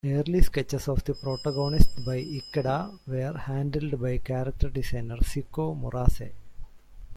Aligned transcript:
Early 0.03 0.41
sketches 0.41 0.87
of 0.87 1.03
the 1.03 1.13
protagonists 1.13 1.99
by 1.99 2.23
Ikeda 2.23 2.97
were 3.05 3.37
handled 3.37 4.01
by 4.01 4.17
character 4.17 4.67
designer 4.67 5.17
Shuko 5.17 5.79
Murase. 5.79 6.31